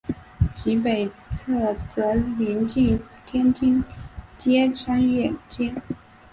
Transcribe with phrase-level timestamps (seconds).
[0.55, 3.83] 其北侧则邻近天津
[4.39, 5.71] 街商业街。